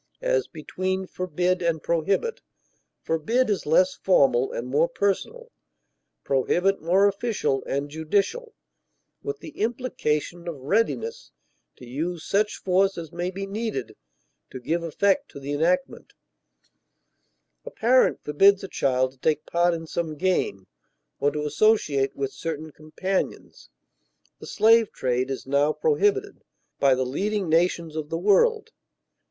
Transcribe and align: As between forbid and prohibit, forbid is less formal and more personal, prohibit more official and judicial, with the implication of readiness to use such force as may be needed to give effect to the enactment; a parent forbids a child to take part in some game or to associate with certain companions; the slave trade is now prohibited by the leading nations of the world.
As 0.23 0.47
between 0.47 1.05
forbid 1.05 1.61
and 1.61 1.83
prohibit, 1.83 2.41
forbid 3.03 3.51
is 3.51 3.67
less 3.67 3.93
formal 3.93 4.51
and 4.51 4.67
more 4.67 4.89
personal, 4.89 5.51
prohibit 6.23 6.81
more 6.81 7.07
official 7.07 7.63
and 7.67 7.87
judicial, 7.87 8.55
with 9.21 9.41
the 9.41 9.49
implication 9.61 10.47
of 10.47 10.55
readiness 10.59 11.29
to 11.75 11.85
use 11.85 12.23
such 12.25 12.57
force 12.57 12.97
as 12.97 13.11
may 13.11 13.29
be 13.29 13.45
needed 13.45 13.95
to 14.49 14.59
give 14.59 14.81
effect 14.81 15.29
to 15.29 15.39
the 15.39 15.53
enactment; 15.53 16.13
a 17.63 17.69
parent 17.69 18.23
forbids 18.23 18.63
a 18.63 18.67
child 18.67 19.11
to 19.11 19.19
take 19.19 19.45
part 19.45 19.71
in 19.71 19.85
some 19.85 20.15
game 20.15 20.65
or 21.19 21.29
to 21.29 21.45
associate 21.45 22.15
with 22.15 22.33
certain 22.33 22.71
companions; 22.71 23.69
the 24.39 24.47
slave 24.47 24.91
trade 24.91 25.29
is 25.29 25.45
now 25.45 25.71
prohibited 25.71 26.43
by 26.79 26.95
the 26.95 27.05
leading 27.05 27.47
nations 27.47 27.95
of 27.95 28.09
the 28.09 28.17
world. 28.17 28.71